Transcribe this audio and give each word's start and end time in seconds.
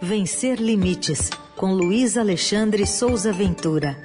Vencer 0.00 0.60
Limites, 0.60 1.30
com 1.56 1.72
Luiz 1.72 2.16
Alexandre 2.16 2.86
Souza 2.86 3.32
Ventura. 3.32 3.96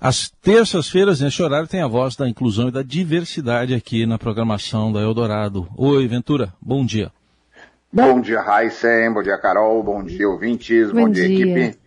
Às 0.00 0.30
terças-feiras, 0.42 1.20
nesse 1.20 1.42
horário, 1.42 1.66
tem 1.66 1.82
a 1.82 1.88
voz 1.88 2.14
da 2.16 2.28
inclusão 2.28 2.68
e 2.68 2.72
da 2.72 2.82
diversidade 2.82 3.74
aqui 3.74 4.06
na 4.06 4.16
programação 4.16 4.92
da 4.92 5.00
Eldorado. 5.00 5.68
Oi, 5.76 6.06
Ventura, 6.06 6.52
bom 6.60 6.84
dia. 6.84 7.10
Bom 7.92 8.20
dia, 8.20 8.40
Raíssen, 8.40 9.12
bom 9.12 9.22
dia, 9.22 9.38
Carol, 9.38 9.82
bom 9.82 10.02
dia, 10.04 10.28
ouvintes, 10.28 10.92
bom, 10.92 11.06
bom 11.06 11.10
dia, 11.10 11.26
dia, 11.26 11.44
equipe. 11.44 11.78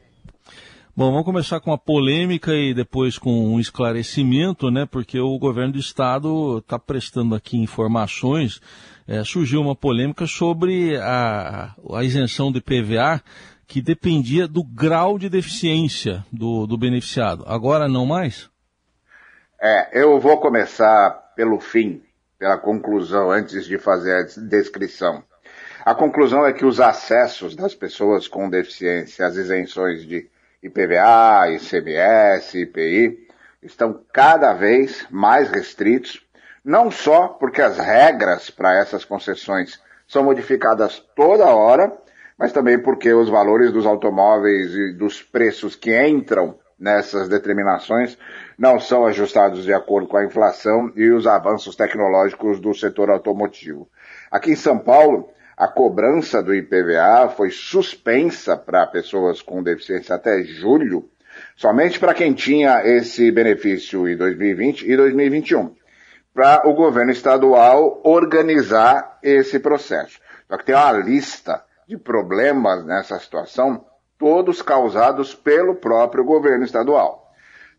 Bom, 1.01 1.09
vamos 1.09 1.25
começar 1.25 1.59
com 1.59 1.73
a 1.73 1.79
polêmica 1.79 2.53
e 2.53 2.75
depois 2.75 3.17
com 3.17 3.31
um 3.31 3.59
esclarecimento, 3.59 4.69
né? 4.69 4.85
Porque 4.85 5.19
o 5.19 5.35
governo 5.39 5.73
do 5.73 5.79
estado 5.79 6.59
está 6.59 6.77
prestando 6.77 7.33
aqui 7.33 7.57
informações. 7.57 8.61
É, 9.07 9.23
surgiu 9.23 9.61
uma 9.61 9.75
polêmica 9.75 10.27
sobre 10.27 10.95
a, 10.97 11.73
a 11.91 12.03
isenção 12.03 12.51
do 12.51 12.59
IPVA 12.59 13.19
que 13.65 13.81
dependia 13.81 14.47
do 14.47 14.63
grau 14.63 15.17
de 15.17 15.27
deficiência 15.27 16.23
do, 16.31 16.67
do 16.67 16.77
beneficiado. 16.77 17.45
Agora 17.47 17.87
não 17.87 18.05
mais? 18.05 18.47
É, 19.59 20.03
eu 20.03 20.19
vou 20.19 20.39
começar 20.39 21.09
pelo 21.35 21.59
fim, 21.59 22.03
pela 22.37 22.59
conclusão, 22.59 23.31
antes 23.31 23.65
de 23.65 23.79
fazer 23.79 24.13
a 24.13 24.41
descrição. 24.47 25.23
A 25.83 25.95
conclusão 25.95 26.45
é 26.45 26.53
que 26.53 26.63
os 26.63 26.79
acessos 26.79 27.55
das 27.55 27.73
pessoas 27.73 28.27
com 28.27 28.47
deficiência, 28.47 29.25
as 29.25 29.35
isenções 29.35 30.05
de 30.07 30.29
IPVA, 30.63 31.49
ICMS, 31.51 32.61
IPI, 32.61 33.27
estão 33.63 33.99
cada 34.13 34.53
vez 34.53 35.05
mais 35.09 35.49
restritos, 35.49 36.25
não 36.63 36.91
só 36.91 37.27
porque 37.27 37.61
as 37.61 37.77
regras 37.77 38.49
para 38.49 38.77
essas 38.77 39.03
concessões 39.03 39.81
são 40.07 40.23
modificadas 40.23 40.99
toda 41.15 41.45
hora, 41.45 41.91
mas 42.37 42.51
também 42.51 42.77
porque 42.77 43.13
os 43.13 43.29
valores 43.29 43.71
dos 43.71 43.85
automóveis 43.85 44.73
e 44.73 44.93
dos 44.93 45.21
preços 45.21 45.75
que 45.75 45.95
entram 46.07 46.59
nessas 46.77 47.29
determinações 47.29 48.17
não 48.57 48.79
são 48.79 49.05
ajustados 49.05 49.63
de 49.63 49.73
acordo 49.73 50.07
com 50.07 50.17
a 50.17 50.25
inflação 50.25 50.91
e 50.95 51.09
os 51.11 51.27
avanços 51.27 51.75
tecnológicos 51.75 52.59
do 52.59 52.73
setor 52.73 53.11
automotivo. 53.11 53.87
Aqui 54.31 54.51
em 54.51 54.55
São 54.55 54.79
Paulo, 54.79 55.29
a 55.55 55.67
cobrança 55.67 56.41
do 56.41 56.53
IPVA 56.53 57.29
foi 57.35 57.49
suspensa 57.49 58.57
para 58.57 58.87
pessoas 58.87 59.41
com 59.41 59.61
deficiência 59.61 60.15
até 60.15 60.43
julho, 60.43 61.09
somente 61.55 61.99
para 61.99 62.13
quem 62.13 62.33
tinha 62.33 62.81
esse 62.85 63.31
benefício 63.31 64.07
em 64.07 64.15
2020 64.15 64.89
e 64.89 64.95
2021, 64.95 65.75
para 66.33 66.67
o 66.67 66.73
governo 66.73 67.11
estadual 67.11 68.01
organizar 68.03 69.19
esse 69.21 69.59
processo. 69.59 70.19
Só 70.47 70.57
que 70.57 70.65
tem 70.65 70.75
uma 70.75 70.91
lista 70.91 71.63
de 71.87 71.97
problemas 71.97 72.85
nessa 72.85 73.19
situação, 73.19 73.85
todos 74.17 74.61
causados 74.61 75.35
pelo 75.35 75.75
próprio 75.75 76.23
governo 76.23 76.63
estadual. 76.63 77.21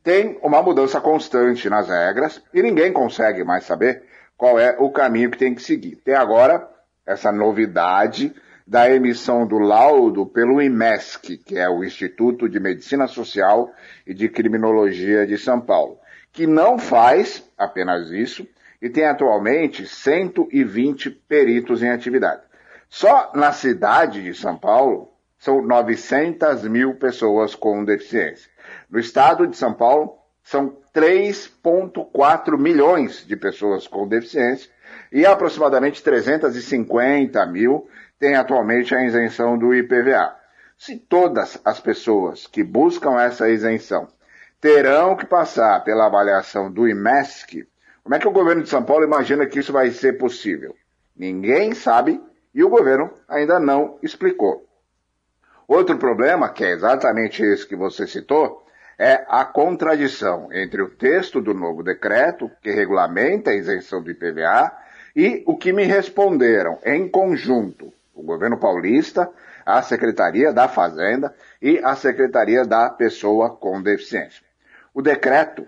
Tem 0.03 0.39
uma 0.43 0.61
mudança 0.63 1.01
constante 1.01 1.71
nas 1.71 1.89
regras 1.89 2.43
e 2.53 2.61
ninguém 2.61 2.93
consegue 2.93 3.45
mais 3.45 3.65
saber 3.65 4.03
qual 4.37 4.59
é 4.59 4.77
o 4.79 4.91
caminho 4.91 5.31
que 5.31 5.39
tem 5.39 5.55
que 5.55 5.63
seguir. 5.63 5.97
Tem 5.97 6.15
agora 6.15 6.69
essa 7.07 7.33
novidade 7.33 8.35
da 8.67 8.91
emissão 8.91 9.47
do 9.47 9.59
laudo 9.59 10.25
pelo 10.27 10.63
IMESC, 10.63 11.37
que 11.39 11.59
é 11.59 11.69
o 11.69 11.85
Instituto 11.85 12.49
de 12.49 12.61
Medicina 12.61 13.07
Social 13.07 13.71
e 14.07 14.15
de 14.15 14.29
Criminologia 14.29 15.27
de 15.27 15.37
São 15.37 15.61
Paulo, 15.61 15.99
que 16.33 16.47
não 16.47 16.79
faz 16.79 17.45
apenas 17.59 18.11
isso 18.11 18.47
e 18.81 18.89
tem 18.89 19.05
atualmente 19.05 19.87
120 19.87 21.11
peritos 21.11 21.83
em 21.83 21.91
atividade. 21.91 22.43
Só 22.89 23.33
na 23.35 23.53
cidade 23.53 24.23
de 24.23 24.35
São 24.35 24.57
Paulo, 24.57 25.13
são 25.39 25.61
900 25.61 26.63
mil 26.69 26.95
pessoas 26.95 27.55
com 27.55 27.85
deficiência. 27.85 28.51
No 28.89 28.99
estado 29.01 29.47
de 29.47 29.57
São 29.57 29.73
Paulo, 29.75 30.17
são 30.43 30.77
3,4 30.95 32.59
milhões 32.59 33.27
de 33.27 33.37
pessoas 33.37 33.87
com 33.89 34.07
deficiência 34.07 34.71
e 35.11 35.27
aproximadamente 35.27 36.03
350 36.03 37.45
mil 37.47 37.89
têm 38.19 38.35
atualmente 38.35 38.95
a 38.95 39.05
isenção 39.05 39.59
do 39.59 39.75
IPVA. 39.75 40.35
Se 40.79 40.97
todas 40.97 41.61
as 41.65 41.81
pessoas 41.81 42.47
que 42.47 42.63
buscam 42.63 43.21
essa 43.21 43.49
isenção 43.49 44.09
terão 44.61 45.17
que 45.17 45.27
passar 45.27 45.83
pela 45.85 46.07
avaliação 46.07 46.71
do 46.71 46.89
IMESC, 46.89 47.67
como 48.03 48.15
é 48.15 48.19
que 48.19 48.29
o 48.29 48.33
governo 48.33 48.63
de 48.63 48.69
São 48.69 48.83
Paulo 48.83 49.05
imagina 49.05 49.47
que 49.47 49.61
isso 49.61 49.73
vai 49.73 49.91
ser 49.91 50.19
possível? 50.19 50.75
Ninguém 51.17 51.75
sabe 51.75 52.21
e 52.55 52.65
o 52.65 52.69
governo 52.69 53.11
ainda 53.29 53.61
não 53.61 53.99
explicou. 54.03 54.67
Outro 55.69 55.97
problema, 55.99 56.49
que 56.49 56.65
é 56.65 56.73
exatamente 56.73 57.43
esse 57.43 57.67
que 57.67 57.77
você 57.77 58.07
citou, 58.07 58.63
é 58.99 59.25
a 59.29 59.45
contradição 59.45 60.49
entre 60.53 60.83
o 60.83 60.91
texto 60.91 61.41
do 61.41 61.55
novo 61.55 61.83
decreto, 61.83 62.51
que 62.61 62.71
regulamenta 62.71 63.51
a 63.51 63.55
isenção 63.55 64.03
do 64.03 64.11
IPVA, 64.11 64.73
e 65.15 65.43
o 65.47 65.57
que 65.57 65.73
me 65.73 65.85
responderam 65.85 66.79
em 66.85 67.09
conjunto 67.09 67.93
o 68.15 68.23
governo 68.23 68.59
paulista, 68.59 69.31
a 69.65 69.83
Secretaria 69.83 70.53
da 70.53 70.69
Fazenda 70.69 71.35
e 71.61 71.79
a 71.79 71.95
Secretaria 71.95 72.65
da 72.65 72.91
Pessoa 72.91 73.51
com 73.51 73.83
Deficiência. 73.83 74.45
O 74.95 75.01
decreto, 75.01 75.67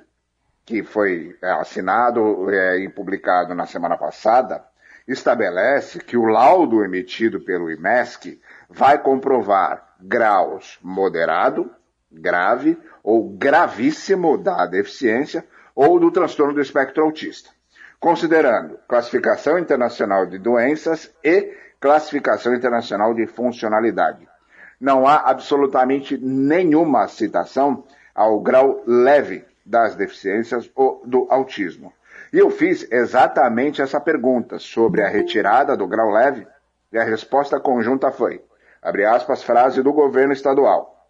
que 0.65 0.82
foi 0.82 1.37
é, 1.43 1.50
assinado 1.53 2.50
é, 2.50 2.78
e 2.78 2.88
publicado 2.88 3.55
na 3.55 3.66
semana 3.66 3.97
passada, 3.97 4.65
estabelece 5.06 5.99
que 5.99 6.16
o 6.16 6.25
laudo 6.25 6.84
emitido 6.84 7.41
pelo 7.41 7.71
IMESC 7.71 8.41
vai 8.69 8.99
comprovar 8.99 9.94
graus 10.00 10.78
moderado, 10.82 11.71
grave 12.11 12.78
ou 13.03 13.28
gravíssimo 13.31 14.38
da 14.38 14.65
deficiência 14.66 15.44
ou 15.75 15.99
do 15.99 16.11
transtorno 16.11 16.55
do 16.55 16.61
espectro 16.61 17.03
autista, 17.03 17.50
considerando 18.00 18.78
classificação 18.88 19.59
internacional 19.59 20.27
de 20.27 20.38
doenças 20.38 21.12
e 21.22 21.55
classificação 21.81 22.55
internacional 22.55 23.15
de 23.15 23.27
funcionalidade. 23.27 24.28
Não 24.81 25.06
há 25.06 25.16
absolutamente 25.31 26.19
nenhuma 26.19 27.06
citação 27.09 27.84
ao 28.15 28.41
grau 28.41 28.82
leve 28.87 29.44
das 29.65 29.94
deficiências 29.94 30.71
ou 30.75 31.03
do 31.05 31.27
autismo. 31.31 31.93
E 32.32 32.38
eu 32.38 32.50
fiz 32.50 32.87
exatamente 32.91 33.81
essa 33.81 34.00
pergunta 34.00 34.59
sobre 34.59 35.03
a 35.03 35.09
retirada 35.09 35.76
do 35.76 35.87
grau 35.87 36.11
leve 36.11 36.47
e 36.93 36.99
a 36.99 37.05
resposta 37.05 37.59
conjunta 37.61 38.11
foi, 38.11 38.43
abre 38.82 39.05
aspas, 39.05 39.43
frase 39.43 39.82
do 39.82 39.93
governo 39.93 40.32
estadual. 40.32 41.09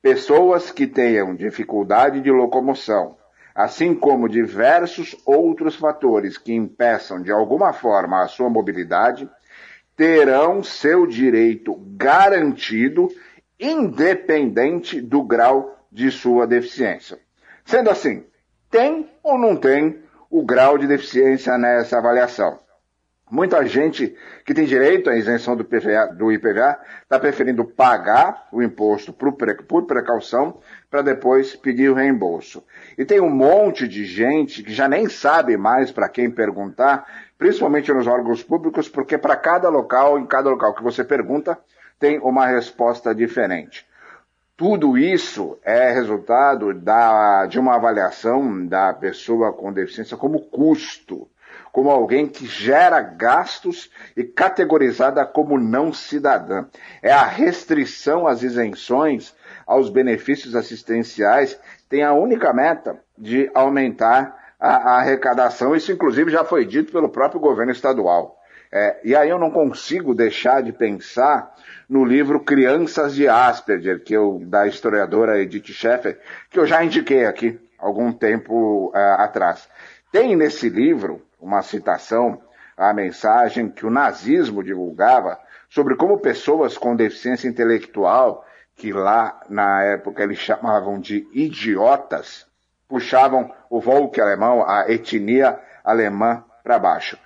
Pessoas 0.00 0.70
que 0.70 0.86
tenham 0.86 1.34
dificuldade 1.34 2.20
de 2.20 2.30
locomoção, 2.30 3.16
assim 3.56 3.94
como 3.94 4.28
diversos 4.28 5.16
outros 5.24 5.76
fatores 5.76 6.36
que 6.36 6.52
impeçam 6.52 7.22
de 7.22 7.32
alguma 7.32 7.72
forma 7.72 8.22
a 8.22 8.28
sua 8.28 8.50
mobilidade, 8.50 9.26
terão 9.96 10.62
seu 10.62 11.06
direito 11.06 11.74
garantido 11.96 13.08
independente 13.58 15.00
do 15.00 15.22
grau 15.22 15.74
de 15.90 16.10
sua 16.10 16.46
deficiência. 16.46 17.18
Sendo 17.64 17.88
assim, 17.88 18.26
tem 18.70 19.10
ou 19.22 19.38
não 19.38 19.56
tem 19.56 20.02
o 20.28 20.44
grau 20.44 20.76
de 20.76 20.86
deficiência 20.86 21.56
nessa 21.56 21.96
avaliação? 21.96 22.58
Muita 23.28 23.66
gente 23.66 24.16
que 24.44 24.54
tem 24.54 24.64
direito 24.64 25.10
à 25.10 25.16
isenção 25.16 25.56
do, 25.56 25.64
PVA, 25.64 26.14
do 26.14 26.30
IPVA 26.30 26.78
está 27.02 27.18
preferindo 27.18 27.64
pagar 27.64 28.46
o 28.52 28.62
imposto 28.62 29.12
por, 29.12 29.32
por 29.66 29.84
precaução 29.84 30.60
para 30.88 31.02
depois 31.02 31.56
pedir 31.56 31.90
o 31.90 31.94
reembolso. 31.94 32.62
E 32.96 33.04
tem 33.04 33.20
um 33.20 33.28
monte 33.28 33.88
de 33.88 34.04
gente 34.04 34.62
que 34.62 34.72
já 34.72 34.86
nem 34.86 35.08
sabe 35.08 35.56
mais 35.56 35.90
para 35.90 36.08
quem 36.08 36.30
perguntar, 36.30 37.04
principalmente 37.36 37.92
nos 37.92 38.06
órgãos 38.06 38.44
públicos, 38.44 38.88
porque 38.88 39.18
para 39.18 39.34
cada 39.34 39.68
local, 39.68 40.20
em 40.20 40.26
cada 40.26 40.48
local 40.48 40.72
que 40.72 40.82
você 40.84 41.02
pergunta, 41.02 41.58
tem 41.98 42.20
uma 42.20 42.46
resposta 42.46 43.12
diferente. 43.12 43.84
Tudo 44.56 44.96
isso 44.96 45.58
é 45.64 45.90
resultado 45.90 46.72
da, 46.72 47.46
de 47.46 47.58
uma 47.58 47.74
avaliação 47.74 48.64
da 48.64 48.94
pessoa 48.94 49.52
com 49.52 49.72
deficiência 49.72 50.16
como 50.16 50.42
custo 50.42 51.28
como 51.76 51.90
alguém 51.90 52.26
que 52.26 52.46
gera 52.46 53.02
gastos 53.02 53.90
e 54.16 54.24
categorizada 54.24 55.26
como 55.26 55.60
não 55.60 55.92
cidadã. 55.92 56.64
É 57.02 57.12
a 57.12 57.26
restrição 57.26 58.26
às 58.26 58.42
isenções, 58.42 59.34
aos 59.66 59.90
benefícios 59.90 60.56
assistenciais, 60.56 61.60
tem 61.86 62.02
a 62.02 62.14
única 62.14 62.50
meta 62.54 62.98
de 63.18 63.50
aumentar 63.52 64.54
a, 64.58 64.68
a 64.68 65.00
arrecadação. 65.00 65.76
Isso, 65.76 65.92
inclusive, 65.92 66.30
já 66.30 66.46
foi 66.46 66.64
dito 66.64 66.90
pelo 66.90 67.10
próprio 67.10 67.38
governo 67.38 67.72
estadual. 67.72 68.40
É, 68.72 68.98
e 69.04 69.14
aí 69.14 69.28
eu 69.28 69.38
não 69.38 69.50
consigo 69.50 70.14
deixar 70.14 70.62
de 70.62 70.72
pensar 70.72 71.54
no 71.86 72.06
livro 72.06 72.40
Crianças 72.40 73.14
de 73.14 73.28
Asperger, 73.28 74.02
que 74.02 74.14
eu, 74.14 74.40
da 74.46 74.66
historiadora 74.66 75.38
Edith 75.38 75.74
Schaeffer, 75.74 76.18
que 76.48 76.58
eu 76.58 76.64
já 76.64 76.82
indiquei 76.82 77.26
aqui 77.26 77.60
algum 77.78 78.10
tempo 78.14 78.90
uh, 78.94 79.20
atrás. 79.20 79.68
Tem 80.10 80.34
nesse 80.34 80.70
livro 80.70 81.25
uma 81.40 81.62
citação 81.62 82.40
a 82.76 82.92
mensagem 82.92 83.70
que 83.70 83.86
o 83.86 83.90
nazismo 83.90 84.62
divulgava 84.62 85.38
sobre 85.70 85.96
como 85.96 86.18
pessoas 86.18 86.76
com 86.76 86.94
deficiência 86.94 87.48
intelectual, 87.48 88.44
que 88.74 88.92
lá 88.92 89.40
na 89.48 89.82
época 89.82 90.22
eles 90.22 90.38
chamavam 90.38 91.00
de 91.00 91.26
idiotas, 91.32 92.46
puxavam 92.86 93.50
o 93.70 93.80
Volk 93.80 94.20
alemão, 94.20 94.62
a 94.68 94.90
etnia 94.90 95.58
alemã, 95.82 96.44
para 96.62 96.78
baixo. 96.78 97.18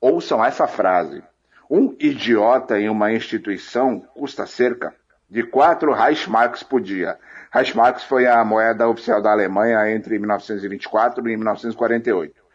Ouçam 0.00 0.44
essa 0.44 0.66
frase. 0.66 1.22
Um 1.70 1.94
idiota 2.00 2.80
em 2.80 2.88
uma 2.88 3.12
instituição 3.12 4.00
custa 4.14 4.46
cerca 4.46 4.94
de 5.28 5.42
4 5.42 5.92
Reichsmarks 5.92 6.62
por 6.62 6.80
dia. 6.80 7.18
Reichsmarks 7.52 8.04
foi 8.04 8.26
a 8.26 8.42
moeda 8.44 8.88
oficial 8.88 9.20
da 9.20 9.30
Alemanha 9.30 9.90
entre 9.90 10.18
1924 10.18 11.20
e 11.20 11.36
1948. 11.36 12.47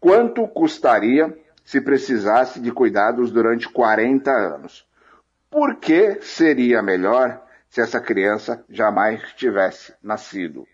Quanto 0.00 0.48
custaria 0.48 1.36
se 1.62 1.80
precisasse 1.80 2.58
de 2.58 2.72
cuidados 2.72 3.30
durante 3.30 3.68
40 3.68 4.30
anos? 4.30 4.88
Por 5.50 5.76
que 5.76 6.22
seria 6.22 6.82
melhor 6.82 7.42
se 7.68 7.82
essa 7.82 8.00
criança 8.00 8.64
jamais 8.68 9.20
tivesse 9.34 9.94
nascido? 10.02 10.66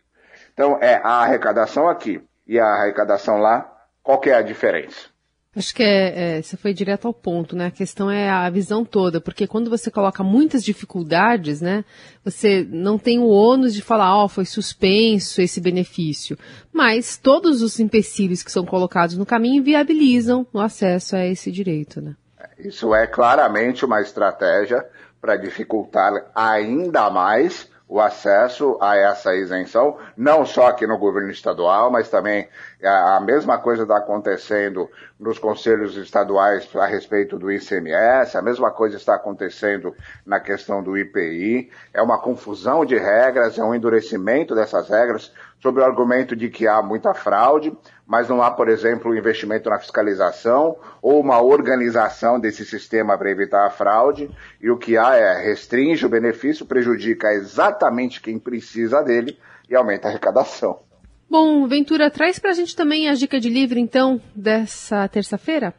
Então, 0.52 0.78
é 0.80 1.00
a 1.02 1.22
arrecadação 1.22 1.88
aqui 1.88 2.22
e 2.46 2.58
a 2.58 2.66
arrecadação 2.66 3.38
lá, 3.38 3.70
qual 4.02 4.20
é 4.26 4.32
a 4.32 4.42
diferença? 4.42 5.08
Acho 5.56 5.74
que 5.74 5.82
é, 5.82 6.36
é, 6.36 6.42
você 6.42 6.54
foi 6.54 6.74
direto 6.74 7.08
ao 7.08 7.14
ponto, 7.14 7.56
né? 7.56 7.68
A 7.68 7.70
questão 7.70 8.10
é 8.10 8.28
a 8.28 8.50
visão 8.50 8.84
toda, 8.84 9.22
porque 9.22 9.46
quando 9.46 9.70
você 9.70 9.90
coloca 9.90 10.22
muitas 10.22 10.62
dificuldades, 10.62 11.62
né? 11.62 11.82
Você 12.22 12.66
não 12.70 12.98
tem 12.98 13.18
o 13.18 13.28
ônus 13.28 13.72
de 13.72 13.80
falar, 13.80 14.14
ó, 14.14 14.26
oh, 14.26 14.28
foi 14.28 14.44
suspenso 14.44 15.40
esse 15.40 15.58
benefício. 15.58 16.36
Mas 16.70 17.16
todos 17.16 17.62
os 17.62 17.80
empecilhos 17.80 18.42
que 18.42 18.52
são 18.52 18.66
colocados 18.66 19.16
no 19.16 19.24
caminho 19.24 19.64
viabilizam 19.64 20.46
o 20.52 20.60
acesso 20.60 21.16
a 21.16 21.24
esse 21.24 21.50
direito, 21.50 22.02
né? 22.02 22.14
Isso 22.58 22.94
é 22.94 23.06
claramente 23.06 23.82
uma 23.82 24.02
estratégia 24.02 24.84
para 25.22 25.36
dificultar 25.36 26.12
ainda 26.34 27.08
mais 27.08 27.66
o 27.88 28.00
acesso 28.00 28.76
a 28.80 28.96
essa 28.96 29.34
isenção, 29.34 29.96
não 30.16 30.44
só 30.44 30.66
aqui 30.66 30.86
no 30.86 30.98
governo 30.98 31.30
estadual, 31.30 31.90
mas 31.90 32.08
também 32.08 32.48
a 32.82 33.20
mesma 33.20 33.58
coisa 33.58 33.84
está 33.84 33.98
acontecendo 33.98 34.90
nos 35.18 35.38
conselhos 35.38 35.96
estaduais 35.96 36.68
a 36.74 36.84
respeito 36.84 37.38
do 37.38 37.50
ICMS, 37.50 38.36
a 38.36 38.42
mesma 38.42 38.72
coisa 38.72 38.96
está 38.96 39.14
acontecendo 39.14 39.94
na 40.26 40.40
questão 40.40 40.82
do 40.82 40.98
IPI. 40.98 41.70
É 41.94 42.02
uma 42.02 42.20
confusão 42.20 42.84
de 42.84 42.96
regras, 42.96 43.56
é 43.56 43.62
um 43.62 43.74
endurecimento 43.74 44.54
dessas 44.54 44.88
regras 44.88 45.32
sob 45.60 45.80
o 45.80 45.84
argumento 45.84 46.36
de 46.36 46.48
que 46.48 46.66
há 46.66 46.82
muita 46.82 47.14
fraude, 47.14 47.76
mas 48.06 48.28
não 48.28 48.42
há, 48.42 48.50
por 48.50 48.68
exemplo, 48.68 49.10
um 49.10 49.14
investimento 49.14 49.68
na 49.68 49.78
fiscalização 49.78 50.76
ou 51.02 51.20
uma 51.20 51.40
organização 51.40 52.38
desse 52.38 52.64
sistema 52.64 53.18
para 53.18 53.30
evitar 53.30 53.66
a 53.66 53.70
fraude, 53.70 54.30
e 54.60 54.70
o 54.70 54.78
que 54.78 54.96
há 54.96 55.14
é 55.14 55.42
restringe 55.42 56.06
o 56.06 56.10
benefício, 56.10 56.66
prejudica 56.66 57.32
exatamente 57.32 58.20
quem 58.20 58.38
precisa 58.38 59.02
dele 59.02 59.38
e 59.68 59.74
aumenta 59.74 60.08
a 60.08 60.10
arrecadação. 60.10 60.80
Bom, 61.28 61.66
Ventura, 61.66 62.10
traz 62.10 62.38
para 62.38 62.50
a 62.50 62.54
gente 62.54 62.76
também 62.76 63.08
a 63.08 63.14
dica 63.14 63.40
de 63.40 63.48
livro, 63.48 63.78
então, 63.78 64.20
dessa 64.34 65.08
terça-feira? 65.08 65.74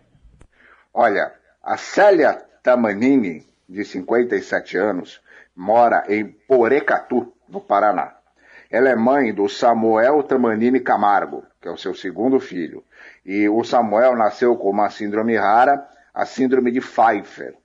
Olha, 0.94 1.31
a 1.63 1.77
Célia 1.77 2.33
Tamanini, 2.62 3.45
de 3.69 3.85
57 3.85 4.77
anos, 4.77 5.21
mora 5.56 6.03
em 6.09 6.25
Porecatu, 6.25 7.31
no 7.47 7.62
Paraná. 7.62 8.16
Ela 8.69 8.89
é 8.89 8.95
mãe 8.95 9.33
do 9.33 9.47
Samuel 9.47 10.23
Tamanini 10.23 10.79
Camargo, 10.79 11.43
que 11.61 11.67
é 11.67 11.71
o 11.71 11.77
seu 11.77 11.93
segundo 11.95 12.39
filho. 12.39 12.83
E 13.25 13.47
o 13.47 13.63
Samuel 13.63 14.15
nasceu 14.15 14.55
com 14.55 14.69
uma 14.69 14.89
síndrome 14.89 15.35
rara, 15.35 15.87
a 16.13 16.25
síndrome 16.25 16.71
de 16.71 16.81
Pfeiffer, 16.81 17.55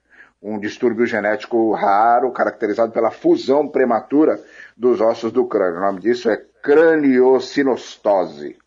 um 0.41 0.59
distúrbio 0.59 1.05
genético 1.05 1.73
raro 1.73 2.31
caracterizado 2.31 2.91
pela 2.91 3.11
fusão 3.11 3.67
prematura 3.67 4.39
dos 4.75 5.01
ossos 5.01 5.31
do 5.31 5.45
crânio. 5.45 5.79
O 5.79 5.83
nome 5.83 5.99
disso 6.01 6.29
é 6.29 6.41
craniosinostose. 6.61 8.57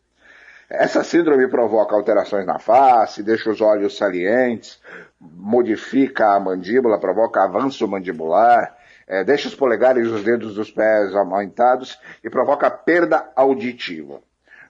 Essa 0.69 1.05
síndrome 1.05 1.47
provoca 1.49 1.95
alterações 1.95 2.45
na 2.45 2.59
face, 2.59 3.23
deixa 3.23 3.49
os 3.49 3.61
olhos 3.61 3.97
salientes, 3.97 4.81
modifica 5.21 6.35
a 6.35 6.41
mandíbula, 6.41 6.99
provoca 6.99 7.45
avanço 7.45 7.87
mandibular, 7.87 8.76
é, 9.07 9.23
deixa 9.23 9.49
os 9.49 9.55
polegares 9.55 10.07
e 10.07 10.11
os 10.11 10.25
dedos 10.25 10.55
dos 10.55 10.71
pés 10.71 11.15
aumentados 11.15 11.99
e 12.25 12.29
provoca 12.29 12.71
perda 12.71 13.31
auditiva. 13.37 14.21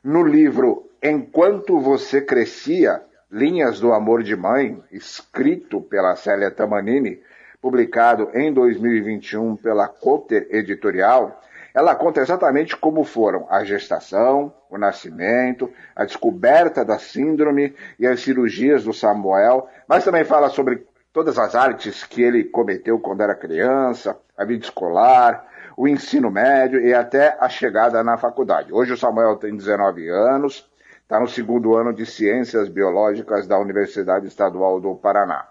No 0.05 0.23
livro 0.23 0.91
Enquanto 1.03 1.81
Você 1.81 2.21
Crescia, 2.21 3.03
Linhas 3.31 3.81
do 3.81 3.93
Amor 3.93 4.23
de 4.23 4.37
Mãe, 4.37 4.83
escrito 4.93 5.81
pela 5.81 6.17
Célia 6.17 6.51
Tamanini, 6.51 7.21
publicado 7.61 8.31
em 8.35 8.53
2021 8.53 9.57
pela 9.57 9.89
Cotter 9.89 10.47
Editorial, 10.51 11.41
ela 11.75 11.95
conta 11.95 12.21
exatamente 12.21 12.77
como 12.77 13.05
foram 13.05 13.47
a 13.51 13.63
gestação, 13.65 14.53
o 14.71 14.79
nascimento, 14.79 15.71
a 15.95 16.05
descoberta 16.05 16.85
da 16.85 16.99
síndrome 16.99 17.75
e 17.99 18.07
as 18.07 18.21
cirurgias 18.21 18.85
do 18.85 18.95
Samuel, 18.95 19.69
mas 19.87 20.05
também 20.05 20.25
fala 20.25 20.49
sobre 20.49 20.87
todas 21.17 21.39
as 21.39 21.55
artes 21.55 22.05
que 22.05 22.23
ele 22.23 22.45
cometeu 22.45 22.99
quando 22.99 23.23
era 23.23 23.35
criança, 23.35 24.19
a 24.37 24.45
vida 24.45 24.63
escolar, 24.63 25.47
o 25.75 25.89
ensino 25.89 26.31
médio 26.31 26.79
e 26.79 26.93
até 26.93 27.35
a 27.41 27.49
chegada 27.49 28.05
na 28.05 28.19
faculdade. 28.19 28.71
Hoje 28.71 28.93
o 28.93 28.99
Samuel 28.99 29.37
tem 29.37 29.57
19 29.57 30.11
anos, 30.11 30.71
está 31.01 31.19
no 31.19 31.27
segundo 31.27 31.75
ano 31.75 31.95
de 31.95 32.05
Ciências 32.05 32.69
Biológicas 32.69 33.47
da 33.47 33.59
Universidade 33.59 34.27
Estadual 34.27 34.79
do 34.79 34.95
Paraná. 34.95 35.47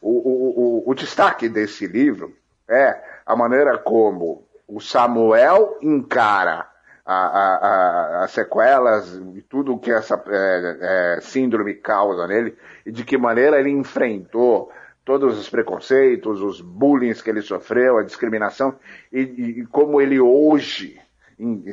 O, 0.00 0.12
o, 0.12 0.82
o, 0.86 0.90
o 0.90 0.94
destaque 0.94 1.46
desse 1.46 1.86
livro 1.86 2.34
é 2.66 2.98
a 3.26 3.36
maneira 3.36 3.76
como 3.76 4.42
o 4.66 4.80
Samuel 4.80 5.76
encara 5.82 6.66
as 7.04 8.30
sequelas 8.30 9.12
e 9.34 9.42
tudo 9.42 9.78
que 9.78 9.92
essa 9.92 10.22
é, 10.26 11.16
é, 11.18 11.20
síndrome 11.20 11.74
causa 11.74 12.26
nele 12.26 12.56
e 12.86 12.90
de 12.90 13.04
que 13.04 13.18
maneira 13.18 13.60
ele 13.60 13.70
enfrentou 13.70 14.72
todos 15.04 15.38
os 15.38 15.48
preconceitos, 15.48 16.40
os 16.40 16.60
bullying 16.60 17.14
que 17.14 17.30
ele 17.30 17.42
sofreu, 17.42 17.98
a 17.98 18.02
discriminação, 18.02 18.74
e, 19.12 19.20
e 19.20 19.66
como 19.66 20.00
ele 20.00 20.20
hoje 20.20 21.00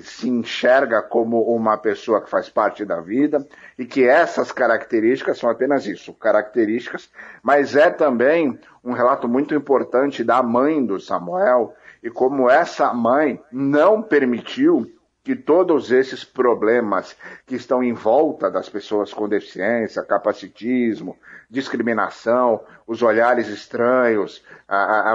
se 0.01 0.27
enxerga 0.27 1.01
como 1.01 1.41
uma 1.43 1.77
pessoa 1.77 2.21
que 2.21 2.29
faz 2.29 2.49
parte 2.49 2.83
da 2.83 2.99
vida 3.01 3.45
e 3.77 3.85
que 3.85 4.03
essas 4.03 4.51
características 4.51 5.37
são 5.37 5.49
apenas 5.49 5.85
isso, 5.85 6.13
características, 6.13 7.09
mas 7.43 7.75
é 7.75 7.89
também 7.89 8.57
um 8.83 8.93
relato 8.93 9.27
muito 9.27 9.53
importante 9.53 10.23
da 10.23 10.41
mãe 10.41 10.83
do 10.83 10.99
Samuel 10.99 11.75
e 12.01 12.09
como 12.09 12.49
essa 12.49 12.91
mãe 12.93 13.39
não 13.51 14.01
permitiu 14.01 14.89
que 15.23 15.35
todos 15.35 15.91
esses 15.91 16.23
problemas 16.23 17.15
que 17.45 17.55
estão 17.55 17.83
em 17.83 17.93
volta 17.93 18.49
das 18.49 18.69
pessoas 18.69 19.13
com 19.13 19.27
deficiência, 19.27 20.03
capacitismo, 20.03 21.17
discriminação, 21.49 22.61
os 22.87 23.01
olhares 23.01 23.47
estranhos, 23.47 24.43
a, 24.67 24.77
a, 24.77 25.13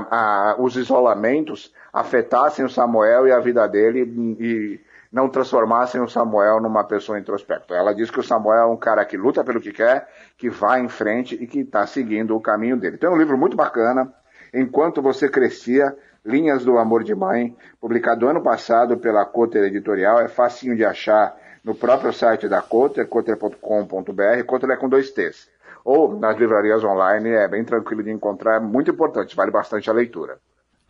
a, 0.51 0.57
os 0.61 0.77
isolamentos 0.77 1.73
afetassem 1.93 2.65
o 2.65 2.71
Samuel 2.71 3.27
e 3.27 3.33
a 3.33 3.41
vida 3.41 3.67
dele 3.67 4.03
e 4.39 4.81
não 5.13 5.29
transformassem 5.29 6.01
o 6.01 6.09
Samuel 6.09 6.61
numa 6.61 6.85
pessoa 6.85 7.19
introspecta. 7.19 7.75
Ela 7.75 7.95
diz 7.95 8.11
que 8.11 8.21
o 8.21 8.25
Samuel 8.25 8.59
é 8.59 8.67
um 8.67 8.77
cara 8.77 9.05
que 9.05 9.17
luta 9.17 9.45
pelo 9.45 9.61
que 9.61 9.73
quer, 9.73 10.09
que 10.37 10.51
vai 10.51 10.81
em 10.81 10.89
frente 10.89 11.37
e 11.37 11.47
que 11.47 11.61
está 11.61 11.87
seguindo 11.87 12.37
o 12.37 12.41
caminho 12.41 12.77
dele. 12.77 12.99
Tem 12.99 13.09
um 13.09 13.17
livro 13.17 13.39
muito 13.39 13.57
bacana, 13.57 14.13
Enquanto 14.55 15.03
Você 15.03 15.29
Crescia, 15.29 15.97
Linhas 16.25 16.65
do 16.65 16.79
Amor 16.79 17.05
de 17.05 17.15
Mãe, 17.15 17.55
publicado 17.81 18.27
ano 18.27 18.43
passado 18.43 18.97
pela 18.97 19.25
Cotter 19.27 19.65
Editorial, 19.65 20.21
é 20.21 20.29
facinho 20.29 20.75
de 20.75 20.85
achar 20.85 21.37
no 21.63 21.75
próprio 21.75 22.13
site 22.13 22.49
da 22.49 22.63
Cotter, 22.63 23.07
cotter.com.br, 23.07 24.45
Cotter 24.47 24.71
é 24.71 24.77
com 24.77 24.89
dois 24.89 25.11
T's. 25.11 25.49
Ou 25.85 26.19
nas 26.19 26.39
livrarias 26.39 26.83
online, 26.83 27.29
é 27.29 27.47
bem 27.47 27.63
tranquilo 27.63 28.03
de 28.03 28.11
encontrar, 28.11 28.57
é 28.57 28.61
muito 28.61 28.91
importante, 28.91 29.37
vale 29.37 29.51
bastante 29.51 29.91
a 29.91 29.93
leitura. 29.93 30.39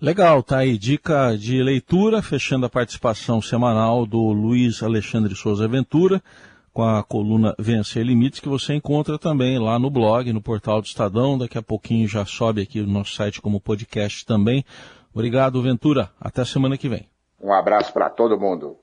Legal, 0.00 0.42
tá 0.42 0.58
aí 0.58 0.76
dica 0.76 1.36
de 1.36 1.62
leitura, 1.62 2.20
fechando 2.20 2.66
a 2.66 2.70
participação 2.70 3.40
semanal 3.40 4.04
do 4.06 4.20
Luiz 4.32 4.82
Alexandre 4.82 5.34
Souza 5.34 5.66
Ventura, 5.66 6.22
com 6.72 6.82
a 6.82 7.02
coluna 7.02 7.54
Vencer 7.58 8.04
Limites, 8.04 8.40
que 8.40 8.48
você 8.48 8.74
encontra 8.74 9.16
também 9.18 9.58
lá 9.58 9.78
no 9.78 9.88
blog, 9.88 10.32
no 10.32 10.42
portal 10.42 10.80
do 10.80 10.86
Estadão. 10.86 11.38
Daqui 11.38 11.56
a 11.56 11.62
pouquinho 11.62 12.08
já 12.08 12.24
sobe 12.24 12.62
aqui 12.62 12.80
no 12.82 12.92
nosso 12.92 13.14
site 13.14 13.40
como 13.40 13.60
podcast 13.60 14.26
também. 14.26 14.64
Obrigado, 15.14 15.62
Ventura. 15.62 16.10
Até 16.20 16.44
semana 16.44 16.76
que 16.76 16.88
vem. 16.88 17.08
Um 17.40 17.52
abraço 17.52 17.92
para 17.92 18.10
todo 18.10 18.38
mundo. 18.38 18.76